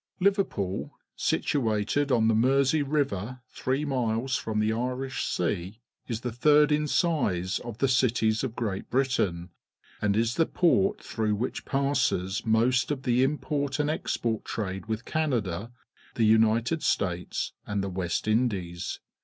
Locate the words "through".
11.03-11.35